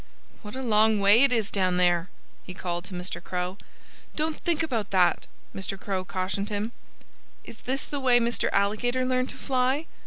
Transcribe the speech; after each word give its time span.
"What 0.41 0.55
a 0.55 0.63
long 0.63 0.99
way 0.99 1.21
it 1.21 1.31
is 1.31 1.51
down 1.51 1.77
there!" 1.77 2.09
he 2.43 2.55
called 2.55 2.85
to 2.85 2.95
Mr. 2.95 3.23
Crow. 3.23 3.59
"Don't 4.15 4.39
think 4.39 4.63
about 4.63 4.89
that!" 4.89 5.27
Mr. 5.55 5.79
Crow 5.79 6.03
cautioned 6.03 6.49
him. 6.49 6.71
"Is 7.43 7.57
this 7.61 7.85
the 7.85 7.99
way 7.99 8.19
Mr. 8.19 8.49
Alligator 8.51 9.05
learned 9.05 9.29
to 9.29 9.37
fly?" 9.37 9.85